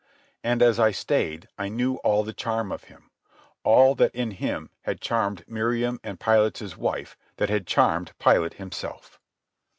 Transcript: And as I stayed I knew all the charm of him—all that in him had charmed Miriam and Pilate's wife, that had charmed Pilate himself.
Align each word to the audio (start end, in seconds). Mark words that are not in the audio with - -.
And 0.43 0.63
as 0.63 0.79
I 0.79 0.89
stayed 0.89 1.47
I 1.59 1.69
knew 1.69 1.97
all 1.97 2.23
the 2.23 2.33
charm 2.33 2.71
of 2.71 2.85
him—all 2.85 3.93
that 3.93 4.15
in 4.15 4.31
him 4.31 4.71
had 4.81 4.99
charmed 4.99 5.47
Miriam 5.47 5.99
and 6.03 6.19
Pilate's 6.19 6.75
wife, 6.75 7.15
that 7.37 7.51
had 7.51 7.67
charmed 7.67 8.13
Pilate 8.17 8.55
himself. 8.55 9.19